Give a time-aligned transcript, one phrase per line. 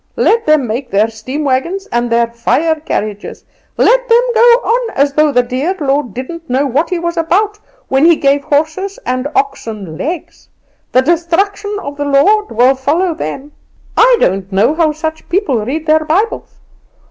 [0.17, 3.45] "Let them make their steam wagons and their fire carriages;
[3.77, 7.59] let them go on as though the dear Lord didn't know what he was about
[7.87, 10.49] when He gave horses and oxen legs
[10.91, 13.51] the destruction of the Lord will follow them.
[13.95, 16.49] I don't know how such people read their Bibles.